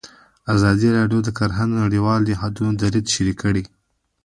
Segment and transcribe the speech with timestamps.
[0.55, 3.63] ازادي راډیو د کرهنه د نړیوالو نهادونو دریځ شریک کړی.